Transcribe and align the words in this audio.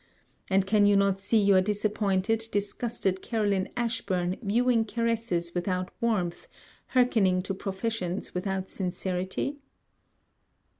And 0.49 0.65
can 0.65 0.87
you 0.87 0.95
not 0.95 1.19
see 1.19 1.37
your 1.37 1.61
disappointed, 1.61 2.49
disgusted 2.51 3.21
Caroline 3.21 3.69
Ashburn 3.77 4.35
viewing 4.41 4.83
caresses 4.83 5.53
without 5.53 5.91
warmth, 6.01 6.47
hearkening 6.87 7.43
to 7.43 7.53
professions 7.53 8.33
without 8.33 8.67
sincerity? 8.67 9.59